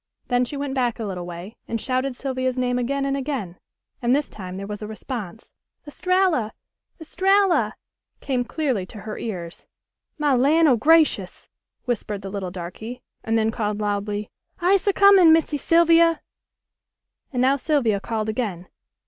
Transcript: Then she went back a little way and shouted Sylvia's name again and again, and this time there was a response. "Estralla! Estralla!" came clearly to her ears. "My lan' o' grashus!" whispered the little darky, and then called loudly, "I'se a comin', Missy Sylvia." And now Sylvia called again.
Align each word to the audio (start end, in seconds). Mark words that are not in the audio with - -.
Then 0.29 0.45
she 0.45 0.57
went 0.57 0.73
back 0.73 0.97
a 0.97 1.03
little 1.03 1.27
way 1.27 1.57
and 1.67 1.79
shouted 1.79 2.15
Sylvia's 2.15 2.57
name 2.57 2.79
again 2.79 3.05
and 3.05 3.15
again, 3.15 3.59
and 4.01 4.15
this 4.15 4.31
time 4.31 4.57
there 4.57 4.65
was 4.65 4.81
a 4.81 4.87
response. 4.87 5.51
"Estralla! 5.85 6.53
Estralla!" 6.99 7.75
came 8.19 8.43
clearly 8.43 8.83
to 8.87 9.01
her 9.01 9.19
ears. 9.19 9.67
"My 10.17 10.33
lan' 10.33 10.67
o' 10.67 10.75
grashus!" 10.75 11.49
whispered 11.85 12.23
the 12.23 12.31
little 12.31 12.49
darky, 12.49 13.03
and 13.23 13.37
then 13.37 13.51
called 13.51 13.79
loudly, 13.79 14.31
"I'se 14.59 14.87
a 14.87 14.93
comin', 14.93 15.31
Missy 15.31 15.57
Sylvia." 15.59 16.21
And 17.31 17.39
now 17.43 17.55
Sylvia 17.55 17.99
called 17.99 18.27
again. 18.27 18.69